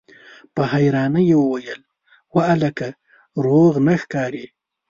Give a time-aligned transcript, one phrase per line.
[0.53, 1.81] په حيرانۍ يې وويل:
[2.33, 2.87] وه هلکه!
[3.45, 4.45] روغ نه ښکارې!